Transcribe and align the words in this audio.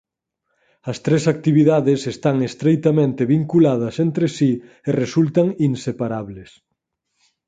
As 0.91 0.97
tres 1.05 1.23
actividades 1.35 1.99
están 2.13 2.37
estreitamente 2.49 3.21
vinculadas 3.35 3.95
entre 4.05 4.25
si 4.37 4.51
e 4.89 4.91
resultan 5.03 5.47
inseparables. 5.69 6.49